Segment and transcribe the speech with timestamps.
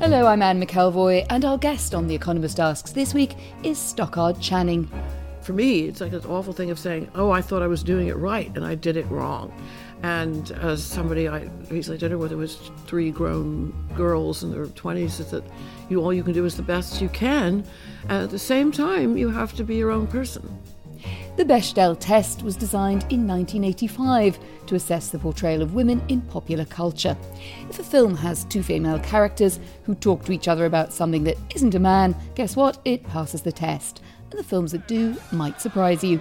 [0.00, 3.34] Hello, I'm Anne McElvoy, and our guest on The Economist Asks this week
[3.64, 4.88] is Stockard Channing.
[5.40, 8.06] For me, it's like this awful thing of saying, oh, I thought I was doing
[8.06, 9.52] it right and I did it wrong.
[10.04, 15.18] And as somebody I recently dinner with, it was three grown girls in their 20s,
[15.18, 15.42] is that
[15.88, 17.64] you all you can do is the best you can.
[18.04, 20.62] And at the same time, you have to be your own person.
[21.36, 26.64] The Bechdel test was designed in 1985 to assess the portrayal of women in popular
[26.64, 27.16] culture.
[27.70, 31.36] If a film has two female characters who talk to each other about something that
[31.54, 32.78] isn't a man, guess what?
[32.84, 34.02] It passes the test.
[34.30, 36.20] And the films that do might surprise you.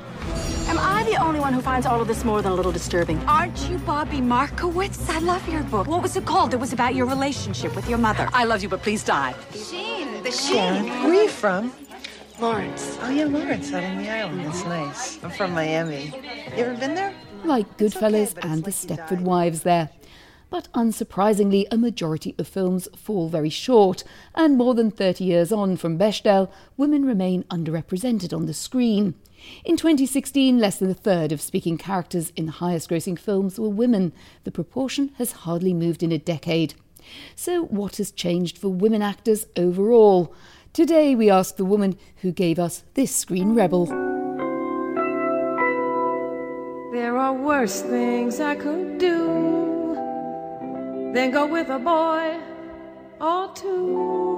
[0.67, 3.17] Am I the only one who finds all of this more than a little disturbing?
[3.25, 5.09] Aren't you Bobby Markowitz?
[5.09, 5.87] I love your book.
[5.87, 6.53] What was it called?
[6.53, 8.29] It was about your relationship with your mother.
[8.33, 9.33] I love you, but please die.
[9.53, 10.85] Sheen, the Sheen.
[10.85, 11.73] Where are you from?
[12.39, 12.97] Lawrence.
[13.01, 14.45] Oh, yeah, Lawrence, out on the island.
[14.45, 15.23] That's nice.
[15.23, 16.13] I'm from Miami.
[16.55, 17.13] You ever been there?
[17.43, 19.21] Like Goodfellas okay, and The like you Stepford died.
[19.21, 19.89] Wives there.
[20.51, 24.03] But unsurprisingly, a majority of films fall very short,
[24.35, 29.15] and more than 30 years on from Bechdel, women remain underrepresented on the screen.
[29.65, 33.67] In 2016, less than a third of speaking characters in the highest grossing films were
[33.67, 34.13] women.
[34.43, 36.75] The proportion has hardly moved in a decade.
[37.35, 40.35] So, what has changed for women actors overall?
[40.77, 43.87] Today, we ask the woman who gave us this screen rebel.
[46.93, 49.95] There are worse things I could do
[51.15, 52.37] than go with a boy
[53.19, 54.37] or two.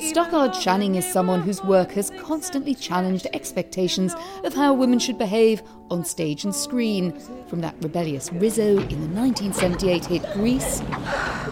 [0.00, 5.62] Stockard Channing is someone whose work has constantly challenged expectations of how women should behave
[5.88, 7.16] on stage and screen.
[7.46, 10.82] From that rebellious Rizzo in the 1978 hit Grease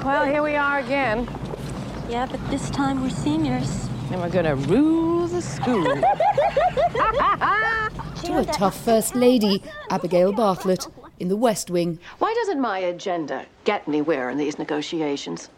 [0.02, 1.28] Well, here we are again,
[2.12, 3.88] Yeah, but this time we're seniors.
[4.10, 5.84] and we're gonna rule the school.
[8.24, 10.88] to a tough First Lady, Abigail Bartlett,
[11.20, 11.98] in The West Wing.
[12.18, 15.48] Why doesn't my agenda get anywhere in these negotiations?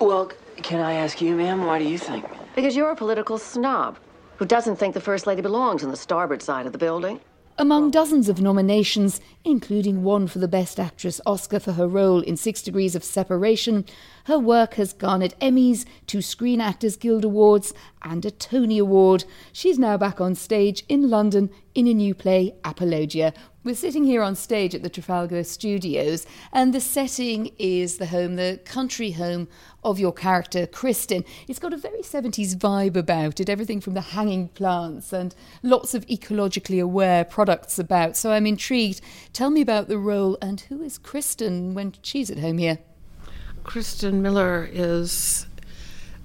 [0.00, 2.24] Well, can I ask you, ma'am, why do you think?
[2.56, 3.98] Because you're a political snob
[4.38, 7.20] who doesn't think the First Lady belongs on the starboard side of the building.
[7.60, 12.38] Among dozens of nominations, including one for the Best Actress Oscar for her role in
[12.38, 13.84] Six Degrees of Separation,
[14.24, 19.26] her work has garnered Emmys, two Screen Actors Guild Awards, and a Tony Award.
[19.52, 23.34] She's now back on stage in London in a new play, Apologia.
[23.62, 28.36] We're sitting here on stage at the Trafalgar Studios, and the setting is the home,
[28.36, 29.48] the country home
[29.84, 31.26] of your character, Kristen.
[31.46, 35.92] It's got a very 70s vibe about it, everything from the hanging plants and lots
[35.92, 38.16] of ecologically aware products about.
[38.16, 39.02] So I'm intrigued.
[39.34, 42.78] Tell me about the role and who is Kristen when she's at home here?
[43.62, 45.46] Kristen Miller is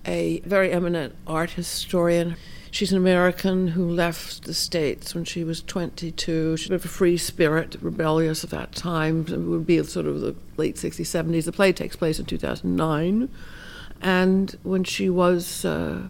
[0.06, 2.38] a very eminent art historian.
[2.76, 6.58] She's an American who left the States when she was 22.
[6.58, 9.26] She's a bit of a free spirit, rebellious at that time.
[9.30, 11.46] It would be sort of the late 60s, 70s.
[11.46, 13.30] The play takes place in 2009.
[14.02, 16.10] And when she was uh,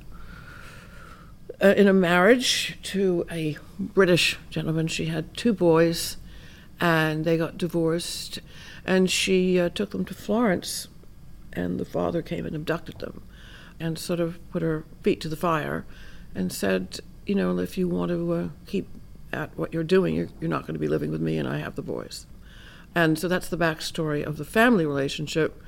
[1.63, 6.17] uh, in a marriage to a British gentleman, she had two boys,
[6.81, 8.39] and they got divorced.
[8.87, 10.87] And she uh, took them to Florence,
[11.53, 13.21] and the father came and abducted them
[13.79, 15.85] and sort of put her feet to the fire
[16.35, 18.87] and said, you know, if you want to uh, keep
[19.33, 21.57] at what you're doing, you're, you're not going to be living with me, and I
[21.57, 22.27] have the boys.
[22.93, 25.61] And so that's the backstory of the family relationship.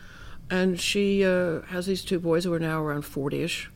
[0.49, 3.69] And she uh, has these two boys who are now around 40 ish.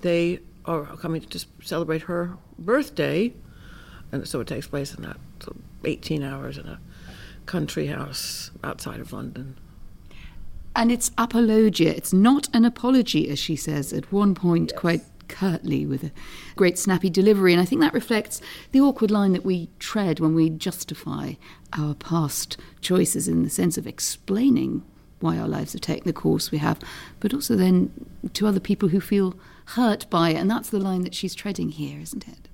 [0.00, 3.34] They are coming to celebrate her birthday.
[4.12, 6.80] And so it takes place in that sort of 18 hours in a
[7.44, 9.58] country house outside of London.
[10.74, 11.94] And it's apologia.
[11.94, 16.12] It's not an apology, as she says at one point, quite curtly with a
[16.56, 17.52] great snappy delivery.
[17.52, 18.40] And I think that reflects
[18.72, 21.34] the awkward line that we tread when we justify
[21.72, 24.82] our past choices in the sense of explaining
[25.20, 26.80] why our lives have taken the course we have,
[27.20, 27.90] but also then
[28.32, 29.34] to other people who feel
[29.66, 30.36] hurt by it.
[30.36, 32.48] And that's the line that she's treading here, isn't it?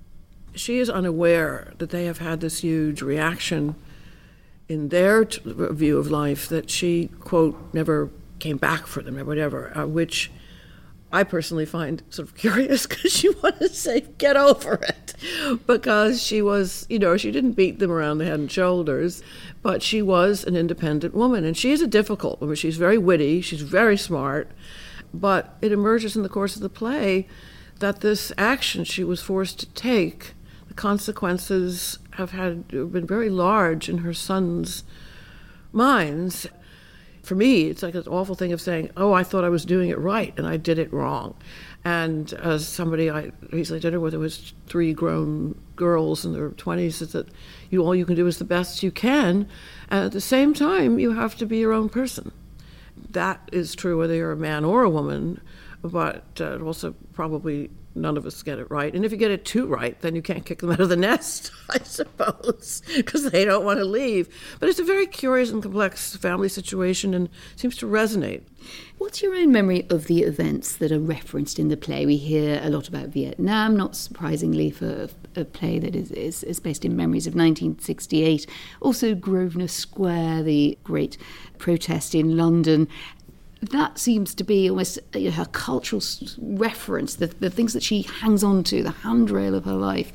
[0.53, 3.75] She is unaware that they have had this huge reaction
[4.67, 8.09] in their t- view of life that she, quote, never
[8.39, 10.29] came back for them or whatever, uh, which
[11.11, 15.13] I personally find sort of curious because she want to say, get over it.
[15.65, 19.23] Because she was, you know, she didn't beat them around the head and shoulders,
[19.61, 21.43] but she was an independent woman.
[21.43, 22.55] And she is a difficult woman.
[22.55, 24.51] She's very witty, she's very smart.
[25.13, 27.27] But it emerges in the course of the play
[27.79, 30.33] that this action she was forced to take,
[30.67, 34.83] the consequences have had been very large in her son's
[35.71, 36.47] minds
[37.27, 39.89] for me, it's like an awful thing of saying, "Oh, I thought I was doing
[39.89, 41.35] it right, and I did it wrong."
[41.83, 46.99] And as somebody I recently dinner with, it was three grown girls in their twenties,
[46.99, 47.27] that
[47.69, 49.47] you all you can do is the best you can,
[49.89, 52.31] and at the same time, you have to be your own person.
[53.11, 55.41] That is true whether you're a man or a woman,
[55.83, 57.69] but uh, also probably
[58.01, 58.93] none of us get it right.
[58.93, 60.95] And if you get it too right, then you can't kick them out of the
[60.97, 64.29] nest, I suppose, because they don't want to leave.
[64.59, 68.43] But it's a very curious and complex family situation and seems to resonate.
[68.97, 72.05] What's your own memory of the events that are referenced in the play?
[72.05, 76.59] We hear a lot about Vietnam, not surprisingly for a play that is, is, is
[76.59, 78.47] based in memories of 1968.
[78.81, 81.17] Also, Grosvenor Square, the great
[81.59, 82.87] protest in London,
[83.61, 86.01] that seems to be almost you know, her cultural
[86.37, 90.11] reference, the, the things that she hangs on to, the handrail of her life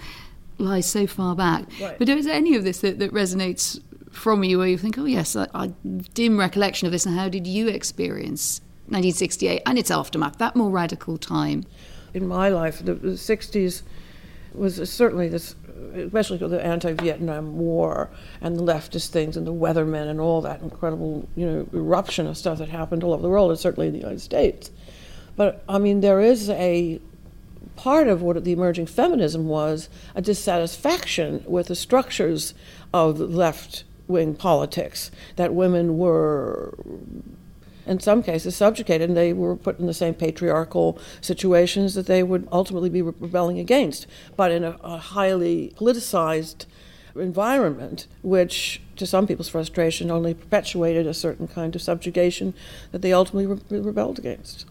[0.59, 1.65] lies so far back.
[1.81, 1.99] Right.
[1.99, 3.81] But is there any of this that, that resonates
[4.11, 5.73] from you where you think, oh, yes, I, I
[6.15, 10.71] dim recollection of this, and how did you experience 1968 and its aftermath, that more
[10.71, 11.65] radical time?
[12.15, 13.83] In my life, the, the 60s
[14.55, 15.55] was certainly this
[15.95, 18.11] especially the anti-Vietnam War
[18.41, 22.37] and the leftist things and the weathermen and all that incredible, you know, eruption of
[22.37, 24.71] stuff that happened all over the world, and certainly in the United States.
[25.37, 27.01] But I mean, there is a
[27.77, 32.55] part of what the emerging feminism was a dissatisfaction with the structures
[32.93, 36.75] of left wing politics that women were
[37.87, 42.23] in some cases subjugated and they were put in the same patriarchal situations that they
[42.23, 44.07] would ultimately be rebelling against,
[44.37, 46.67] but in a, a highly politicized
[47.15, 52.55] environment, which to some people's frustration only perpetuated a certain kind of subjugation
[52.91, 54.67] that they ultimately re- rebelled against.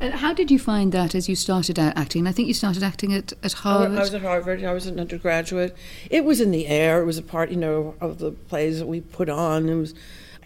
[0.00, 2.26] And how did you find that as you started out acting?
[2.26, 3.98] I think you started acting at, at Harvard.
[3.98, 4.64] I was at Harvard.
[4.64, 5.76] I was an undergraduate.
[6.08, 7.02] It was in the air.
[7.02, 9.68] It was a part, you know, of the plays that we put on.
[9.68, 9.94] It was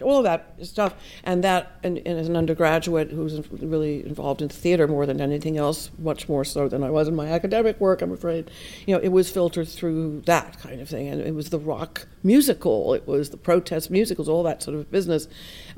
[0.01, 0.93] all that stuff.
[1.23, 5.21] And that, and, and, as an undergraduate who was really involved in theater more than
[5.21, 8.49] anything else, much more so than I was in my academic work, I'm afraid,
[8.85, 11.07] you know, it was filtered through that kind of thing.
[11.07, 14.91] And it was the rock musical, it was the protest musicals, all that sort of
[14.91, 15.27] business.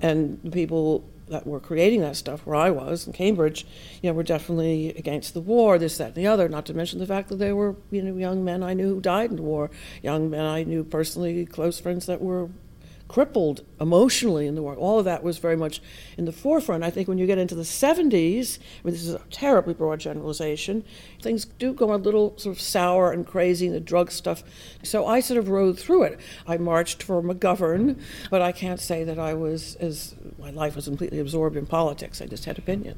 [0.02, 3.66] And the people that were creating that stuff where I was in Cambridge,
[4.02, 6.48] you know, were definitely against the war, this, that, and the other.
[6.50, 9.02] Not to mention the fact that there were, you know, young men I knew who
[9.02, 9.70] died in the war,
[10.02, 12.50] young men I knew personally, close friends that were
[13.08, 14.76] crippled emotionally in the war.
[14.76, 15.82] All of that was very much
[16.18, 16.84] in the forefront.
[16.84, 20.00] I think when you get into the 70s, I mean, this is a terribly broad
[20.00, 20.84] generalization,
[21.22, 24.44] things do go a little sort of sour and crazy, and the drug stuff.
[24.84, 26.20] So I sort of rode through it.
[26.48, 28.00] I marched for McGovern,
[28.30, 32.22] but I can't say that I was, as my life was completely absorbed in politics.
[32.22, 32.98] I just had opinion.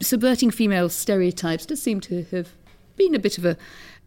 [0.00, 2.50] Subverting female stereotypes does seem to have
[2.96, 3.56] been a bit of a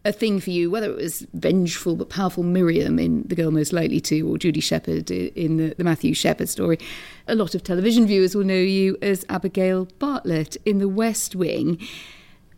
[0.04, 3.72] a thing for you, whether it was vengeful but powerful Miriam in The Girl Most
[3.72, 6.78] Likely to, or Judy Shepard in the, the Matthew Shepard story.
[7.28, 11.78] A lot of television viewers will know you as Abigail Bartlett in The West Wing.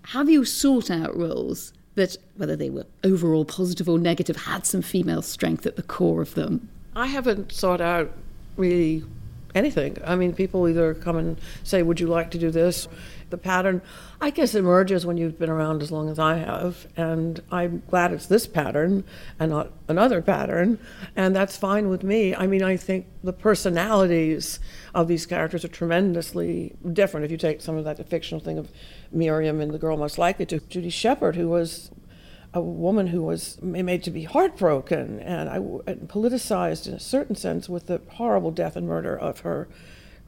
[0.09, 4.83] Have you sought out roles that, whether they were overall positive or negative, had some
[4.83, 6.69] female strength at the core of them?
[6.97, 8.11] I haven't sought out
[8.57, 9.05] really
[9.55, 9.97] anything.
[10.05, 12.89] I mean, people either come and say, Would you like to do this?
[13.35, 13.83] The pattern,
[14.21, 16.87] I guess, emerges when you've been around as long as I have.
[16.97, 19.03] And I'm glad it's this pattern
[19.41, 20.79] and not another pattern.
[21.17, 22.33] And that's fine with me.
[22.33, 24.61] I mean, I think the personalities
[24.95, 27.25] of these characters are tremendously different.
[27.25, 28.71] If you take some of that fictional thing of
[29.11, 31.91] Miriam and the girl most likely to, Judy Shepard, who was
[32.53, 37.35] a woman who was made to be heartbroken and, I, and politicized in a certain
[37.35, 39.67] sense with the horrible death and murder of her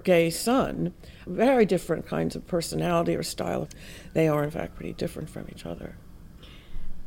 [0.07, 0.95] gay son.
[1.27, 3.69] Very different kinds of personality or style.
[4.15, 5.97] They are, in fact, pretty different from each other.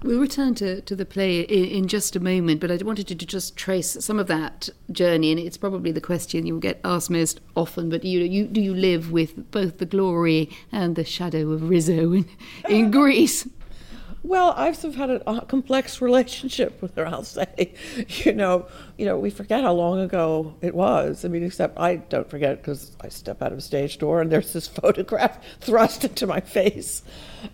[0.04, 3.16] We'll return to, to the play in, in, just a moment, but I wanted to,
[3.16, 7.10] just trace some of that journey, and it's probably the question you will get asked
[7.10, 7.90] most often.
[7.90, 12.14] But you, you do you live with both the glory and the shadow of Rizzo
[12.14, 12.26] in,
[12.70, 13.48] in Grease?
[14.22, 17.08] Well, I've sort of had a, complex relationship with her.
[17.08, 17.74] I'll say,
[18.08, 21.24] you know, you know, we forget how long ago it was.
[21.24, 24.30] I mean, except I don't forget because I step out of a stage door and
[24.30, 27.02] there's this photograph thrust into my face,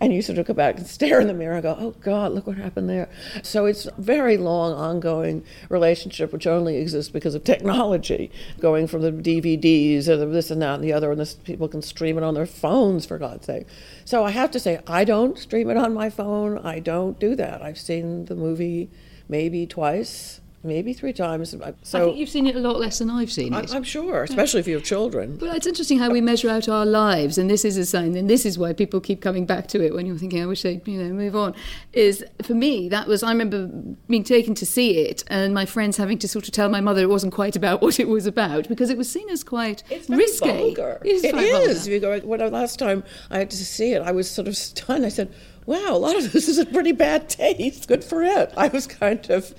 [0.00, 2.32] and you sort of go back and stare in the mirror and go, "Oh God,
[2.32, 3.08] look what happened there."
[3.42, 9.02] So it's a very long, ongoing relationship, which only exists because of technology, going from
[9.02, 12.24] the DVDs the this and that and the other, and this people can stream it
[12.24, 13.66] on their phones for God's sake.
[14.04, 16.55] So I have to say, I don't stream it on my phone.
[16.58, 17.62] I don't do that.
[17.62, 18.90] I've seen the movie
[19.28, 21.50] maybe twice maybe three times.
[21.82, 23.72] So I think you've seen it a lot less than I've seen it.
[23.72, 25.36] I'm sure, especially if you have children.
[25.36, 28.28] But it's interesting how we measure out our lives, and this is a sign, and
[28.28, 30.86] this is why people keep coming back to it when you're thinking, I wish they'd
[30.86, 31.54] you know move on.
[31.92, 33.66] Is for me that was I remember
[34.08, 37.02] being taken to see it, and my friends having to sort of tell my mother
[37.02, 40.10] it wasn't quite about what it was about because it was seen as quite it's
[40.10, 40.46] risque.
[40.46, 41.00] Vulgar.
[41.04, 41.24] It is.
[41.24, 42.00] It is.
[42.00, 45.06] Go, when last time I had to see it, I was sort of stunned.
[45.06, 45.32] I said
[45.66, 47.88] wow, a lot of this is a pretty bad taste.
[47.88, 48.52] Good for it.
[48.56, 49.54] I was kind of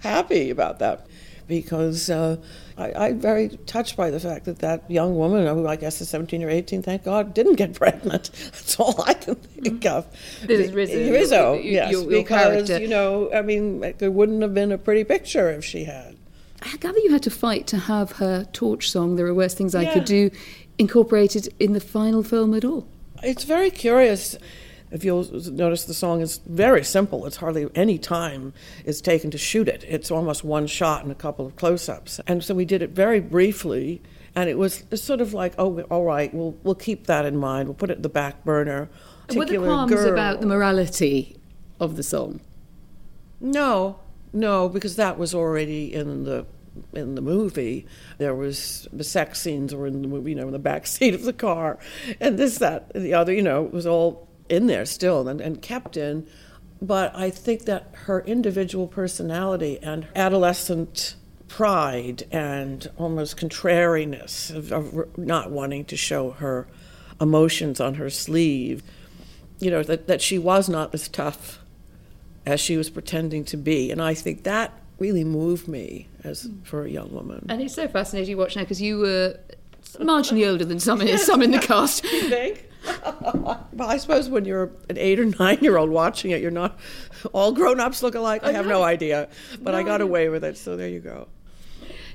[0.00, 1.06] happy about that
[1.48, 2.36] because uh,
[2.76, 6.08] I, am very touched by the fact that that young woman, who I guess is
[6.08, 8.30] 17 or 18, thank God, didn't get pregnant.
[8.32, 9.96] That's all I can think mm-hmm.
[9.96, 10.06] of.
[10.46, 11.12] This is Rizzo.
[11.12, 12.78] Rizzo, yes, your, your because, character.
[12.80, 16.16] you know, I mean, it wouldn't have been a pretty picture if she had.
[16.62, 19.74] I gather you had to fight to have her torch song, There Are Worse Things
[19.74, 19.92] I yeah.
[19.92, 20.30] Could Do,
[20.78, 22.88] incorporated in the final film at all.
[23.22, 24.36] It's very curious
[24.90, 27.26] if you'll notice, the song is very simple.
[27.26, 28.52] It's hardly any time
[28.84, 29.84] is taken to shoot it.
[29.88, 32.20] It's almost one shot and a couple of close-ups.
[32.26, 34.00] And so we did it very briefly,
[34.34, 37.68] and it was sort of like, oh, all right, we'll we'll keep that in mind.
[37.68, 38.88] We'll put it in the back burner.
[39.34, 40.12] Were the qualms girl.
[40.12, 41.36] about the morality
[41.80, 42.40] of the song?
[43.40, 43.98] No,
[44.32, 46.46] no, because that was already in the
[46.92, 47.86] in the movie.
[48.18, 51.14] There was the sex scenes were in the movie, you know, in the back seat
[51.14, 51.78] of the car,
[52.20, 53.32] and this, that, and the other.
[53.32, 56.26] You know, it was all in there still and, and kept in.
[56.80, 61.16] But I think that her individual personality and adolescent
[61.48, 66.66] pride and almost contrariness of, of, not wanting to show her
[67.20, 68.82] emotions on her sleeve,
[69.58, 71.60] you know, that, that she was not as tough
[72.44, 73.90] as she was pretending to be.
[73.90, 76.62] And I think that really moved me as hmm.
[76.62, 77.46] for a young woman.
[77.48, 79.38] And it's so fascinating to watch now because you were
[79.98, 82.04] marginally older than some in, some in the cast.
[82.04, 82.65] you think?
[83.72, 86.78] well, I suppose when you're an eight or nine year old watching it, you're not
[87.32, 88.44] all grown ups look alike.
[88.44, 89.28] I have no idea,
[89.60, 91.28] but no I got away with it, so there you go.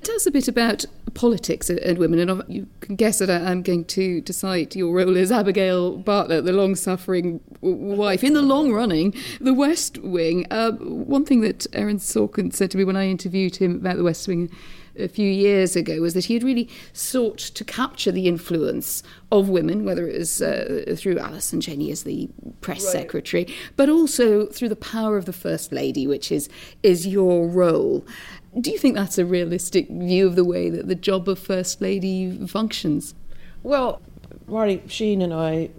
[0.04, 3.86] Tell us a bit about politics and women, and you can guess that I'm going
[3.86, 8.24] to, cite your role as Abigail Bartlett, the long-suffering wife.
[8.24, 10.48] In the long running, The West Wing.
[10.50, 14.04] Uh, one thing that Aaron Sorkin said to me when I interviewed him about The
[14.04, 14.50] West Wing
[14.98, 19.50] a few years ago was that he had really sought to capture the influence of
[19.50, 22.30] women, whether it was uh, through Allison Janney as the
[22.62, 22.92] press right.
[22.92, 26.50] secretary, but also through the power of the First Lady, which is,
[26.84, 28.06] is your role.
[28.60, 31.82] Do you think that's a realistic view of the way that the job of First
[31.82, 33.16] Lady functions?
[33.64, 34.02] Well,
[34.48, 35.70] Marty Sheen and I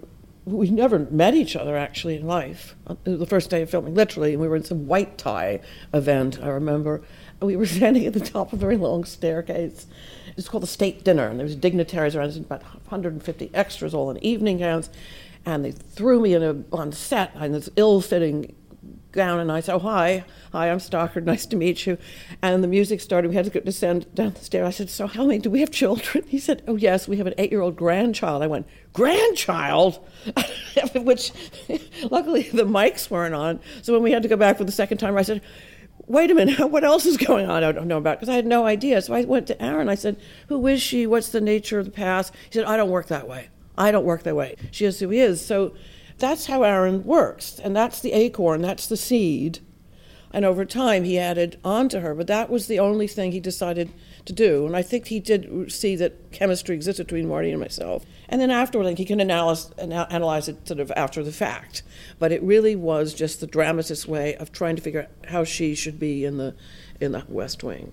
[0.45, 2.75] we never met each other actually in life.
[3.05, 5.61] The first day of filming, literally, and we were in some white tie
[5.93, 7.01] event, I remember
[7.45, 9.87] we were standing at the top of a very long staircase.
[10.35, 14.23] It's called the state dinner, and there was dignitaries around, about 150 extras, all in
[14.23, 14.89] evening gowns,
[15.45, 18.55] and they threw me in a, on set in this ill-fitting
[19.13, 21.25] gown, and I said, "Oh hi, hi, I'm Stockard.
[21.33, 21.97] Nice to meet you."
[22.41, 23.29] And the music started.
[23.29, 24.67] We had to descend down the stairs.
[24.67, 27.27] I said, "So, how many do we have children?" He said, "Oh yes, we have
[27.27, 29.99] an eight-year-old grandchild." I went, "Grandchild,"
[30.95, 31.31] which
[32.09, 33.61] luckily the mics weren't on.
[33.81, 35.41] So when we had to go back for the second time, I said
[36.07, 37.63] wait a minute, what else is going on?
[37.63, 39.01] I don't know about because I had no idea.
[39.01, 39.89] So I went to Aaron.
[39.89, 40.17] I said,
[40.47, 41.07] who is she?
[41.07, 42.33] What's the nature of the past?
[42.49, 43.49] He said, I don't work that way.
[43.77, 44.55] I don't work that way.
[44.71, 45.43] She is who he is.
[45.43, 45.73] So
[46.17, 48.61] that's how Aaron works, and that's the acorn.
[48.61, 49.59] That's the seed.
[50.31, 53.39] And over time, he added on to her, but that was the only thing he
[53.39, 53.91] decided
[54.25, 54.65] to do.
[54.65, 58.05] And I think he did see that chemistry existed between Marty and myself.
[58.29, 61.83] And then afterward, like, he can analyze, analyze it sort of after the fact.
[62.19, 65.75] But it really was just the dramatist's way of trying to figure out how she
[65.75, 66.55] should be in the
[66.99, 67.91] in the West Wing.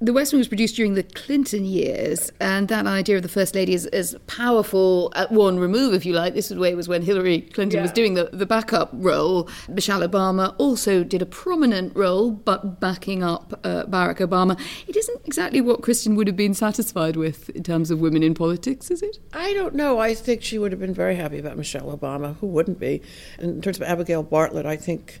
[0.00, 3.54] The West Wing was produced during the Clinton years, and that idea of the First
[3.54, 6.34] Lady is, is powerful at one remove, if you like.
[6.34, 7.82] This is the way it was when Hillary Clinton yeah.
[7.82, 9.48] was doing the, the backup role.
[9.68, 14.60] Michelle Obama also did a prominent role, but backing up uh, Barack Obama.
[14.88, 18.34] It isn't exactly what Kristen would have been satisfied with in terms of women in
[18.34, 19.20] politics, is it?
[19.32, 20.00] I don't know.
[20.00, 22.36] I think she would have been very happy about Michelle Obama.
[22.38, 23.00] Who wouldn't be?
[23.38, 25.20] In terms of Abigail Bartlett, I think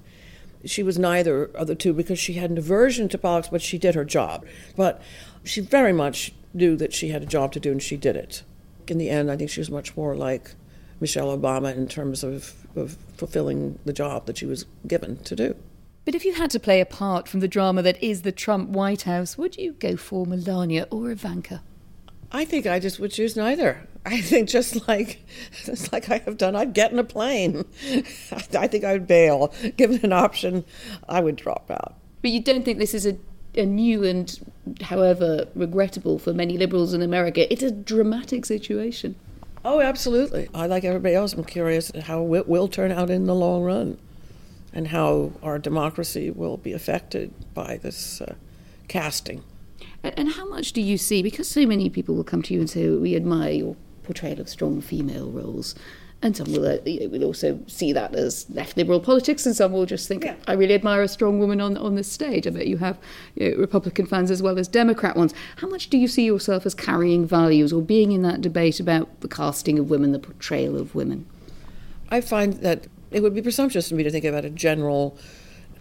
[0.66, 3.78] she was neither of the two because she had an aversion to politics, but she
[3.78, 4.44] did her job.
[4.76, 5.00] But
[5.44, 8.42] she very much knew that she had a job to do and she did it.
[8.86, 10.54] In the end, I think she was much more like
[11.00, 15.56] Michelle Obama in terms of, of fulfilling the job that she was given to do.
[16.04, 18.68] But if you had to play a part from the drama that is the Trump
[18.70, 21.62] White House, would you go for Melania or Ivanka?
[22.30, 23.86] I think I just would choose neither.
[24.06, 25.24] I think just like
[25.64, 27.64] just like I have done, I'd get in a plane.
[28.32, 29.52] I think I would bail.
[29.76, 30.64] Given an option,
[31.08, 31.94] I would drop out.
[32.22, 33.16] But you don't think this is a,
[33.54, 39.16] a new and, however regrettable for many liberals in America, it's a dramatic situation.
[39.64, 40.48] Oh, absolutely.
[40.54, 43.98] I, like everybody else, I'm curious how it will turn out in the long run
[44.74, 48.34] and how our democracy will be affected by this uh,
[48.88, 49.42] casting.
[50.02, 52.68] And how much do you see, because so many people will come to you and
[52.68, 55.74] say, we admire your portrayal of strong female roles,
[56.22, 56.78] and some will, uh,
[57.10, 60.36] will also see that as left liberal politics, and some will just think, yeah.
[60.46, 62.46] I really admire a strong woman on, on this stage.
[62.46, 62.98] I bet you have
[63.34, 65.34] you know, Republican fans as well as Democrat ones.
[65.56, 69.20] How much do you see yourself as carrying values or being in that debate about
[69.20, 71.26] the casting of women, the portrayal of women?
[72.08, 75.18] I find that it would be presumptuous for me to think about a general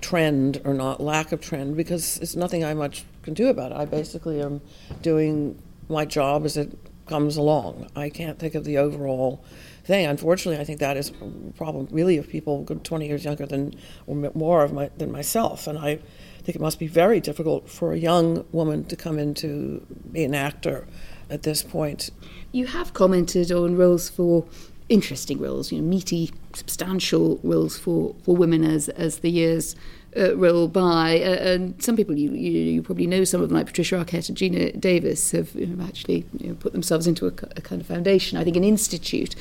[0.01, 3.77] trend or not lack of trend because it's nothing I much can do about it.
[3.77, 4.59] I basically am
[5.01, 7.89] doing my job as it comes along.
[7.95, 9.43] I can't think of the overall
[9.83, 10.05] thing.
[10.05, 13.75] Unfortunately, I think that is a problem really of people 20 years younger than
[14.07, 15.99] or more of my, than myself, and I
[16.43, 20.35] think it must be very difficult for a young woman to come into be an
[20.35, 20.87] actor
[21.29, 22.09] at this point.
[22.51, 24.45] You have commented on roles for
[24.89, 29.75] interesting roles, you know, meaty, substantial roles for, for women as as the years
[30.15, 31.19] uh, by.
[31.19, 34.29] Uh, and some people you, you, you probably know some of them, like Patricia Arquette
[34.29, 37.81] and Geena Davis, have you know, actually you know, put themselves into a, a kind
[37.81, 39.35] of foundation, I think, an institute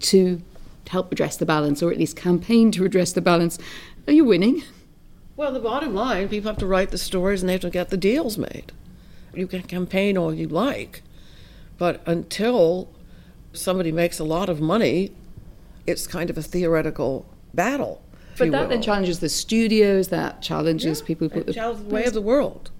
[0.00, 0.42] to
[0.88, 3.58] help address the balance, or at least campaign to redress the balance.
[4.06, 4.62] Are you winning?
[5.36, 7.90] Well, the bottom line, people have to write the stories and they have to get
[7.90, 8.72] the deals made.
[9.32, 11.02] You can campaign all you like,
[11.78, 12.88] but until
[13.52, 15.12] somebody makes a lot of money,
[15.86, 18.02] it's kind of a theoretical battle.
[18.38, 18.68] But that will.
[18.68, 22.22] then challenges the studios, that challenges yeah, people who put the, the way of the
[22.22, 22.70] world.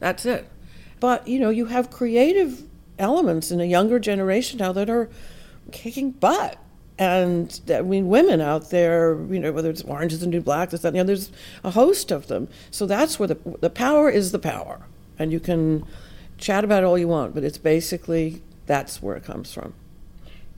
[0.00, 0.48] That's it.
[1.00, 2.62] But, you know, you have creative
[2.98, 5.08] elements in a younger generation now that are
[5.72, 6.58] kicking butt.
[6.98, 10.70] And I mean, women out there, you know, whether it's Orange is the New Black,
[10.70, 11.32] this, that, and the other, there's
[11.64, 12.48] a host of them.
[12.70, 14.80] So that's where the, the power is the power.
[15.18, 15.84] And you can
[16.38, 19.74] chat about it all you want, but it's basically that's where it comes from.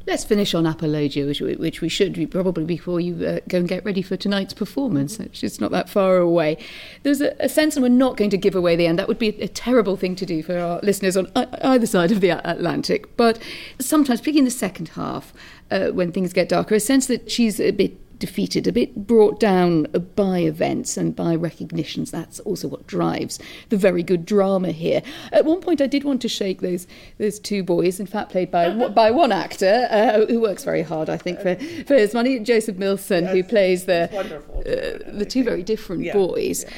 [0.06, 3.68] Let's finish on Apologia, which we, which we should probably before you uh, go and
[3.68, 5.18] get ready for tonight's performance.
[5.18, 6.58] It's not that far away.
[7.02, 9.00] There's a, a, sense, and we're not going to give away the end.
[9.00, 12.12] That would be a, a terrible thing to do for our listeners on either side
[12.12, 13.16] of the Atlantic.
[13.16, 13.42] But
[13.80, 15.34] sometimes, particularly in the second half,
[15.72, 19.40] uh, when things get darker, a sense that she's a bit defeated, a bit brought
[19.40, 22.10] down by events and by recognitions.
[22.10, 25.02] That's also what drives the very good drama here.
[25.32, 26.86] At one point, I did want to shake those
[27.18, 31.08] those two boys, in fact, played by by one actor uh, who works very hard,
[31.08, 35.44] I think, for, for his money, Joseph Millson, yes, who plays the uh, the two
[35.44, 36.64] very different yeah, boys.
[36.64, 36.70] Yeah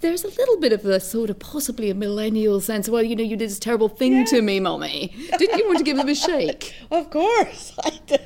[0.00, 2.88] there's a little bit of a sort of possibly a millennial sense.
[2.88, 4.30] Well, you know, you did this terrible thing yes.
[4.30, 5.14] to me, mommy.
[5.38, 6.74] Didn't you want to give them a shake?
[6.90, 8.18] of course, I do.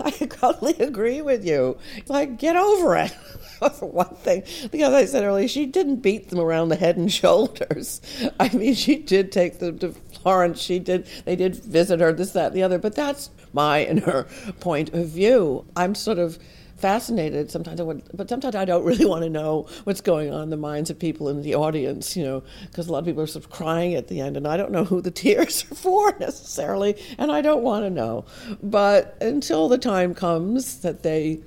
[0.00, 1.76] I totally agree with you.
[2.08, 3.10] Like, get over it.
[3.78, 7.10] For one thing, because I said earlier, she didn't beat them around the head and
[7.10, 8.02] shoulders.
[8.38, 10.60] I mean, she did take them to Florence.
[10.60, 11.06] She did.
[11.24, 12.12] They did visit her.
[12.12, 12.78] This, that, and the other.
[12.78, 14.24] But that's my and her
[14.60, 15.64] point of view.
[15.74, 16.38] I'm sort of
[16.76, 17.50] fascinated.
[17.50, 20.50] Sometimes I would, but sometimes I don't really want to know what's going on in
[20.50, 23.26] the minds of people in the audience, you know, because a lot of people are
[23.26, 26.16] sort of crying at the end, and I don't know who the tears are for
[26.20, 28.24] necessarily, and I don't want to know.
[28.62, 31.40] But until the time comes that they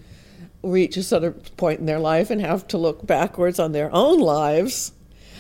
[0.62, 3.94] reach a sort of point in their life and have to look backwards on their
[3.94, 4.92] own lives,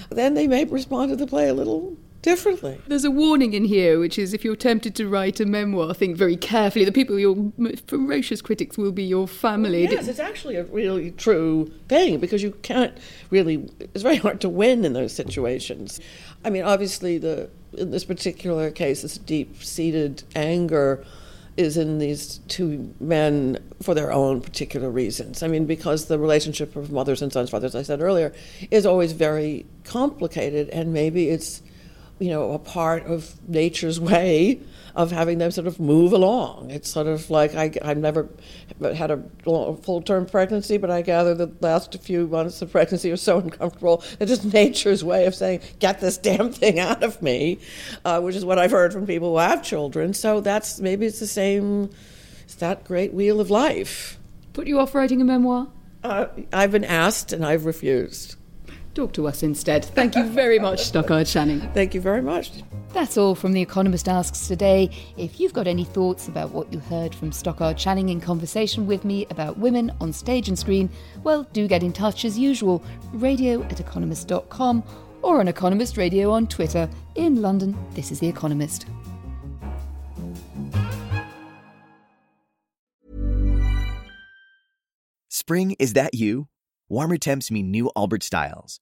[0.10, 2.80] then they may respond to the play a little differently.
[2.88, 6.18] There's a warning in here, which is if you're tempted to write a memoir, think
[6.18, 6.86] very carefully.
[6.86, 7.52] The people, your
[7.88, 9.84] ferocious critics, will be your family.
[9.84, 12.98] Yes, it's actually a really true thing because you can't
[13.30, 13.70] really.
[13.80, 16.00] It's very hard to win in those situations.
[16.44, 21.06] I mean, obviously, the in this particular case, this deep-seated anger
[21.58, 25.44] is in these two men for their own particular reasons.
[25.44, 28.34] I mean, because the relationship of mothers and sons, fathers, I said earlier,
[28.72, 31.62] is always very complicated, and maybe it's
[32.20, 34.62] you know, a part of nature's way
[34.96, 36.72] of having them sort of move along.
[36.72, 38.28] It's sort of like I, I've never
[38.82, 43.18] had a full term pregnancy, but I gather the last few months of pregnancy are
[43.18, 47.60] so uncomfortable It's just nature's way of saying, get this damn thing out of me,
[48.04, 50.14] uh, which is what I've heard from people who have children.
[50.14, 51.90] So that's maybe it's the same,
[52.44, 54.20] it's that great wheel of life.
[54.54, 55.68] Put you off writing a memoir?
[56.04, 58.36] Uh, I've been asked and I've refused
[59.00, 59.86] talk to us instead.
[59.86, 61.62] Thank you very much, Stockard Channing.
[61.74, 62.52] Thank you very much.
[62.92, 64.90] That's all from The Economist Asks today.
[65.16, 69.06] If you've got any thoughts about what you heard from Stockard Channing in conversation with
[69.06, 70.90] me about women on stage and screen,
[71.24, 72.84] well, do get in touch as usual,
[73.14, 74.84] radio at economist.com
[75.22, 76.90] or on Economist Radio on Twitter.
[77.16, 78.86] In London, this is The Economist.
[85.30, 86.48] Spring, is that you?
[86.90, 88.82] Warmer temps mean new Allbirds styles.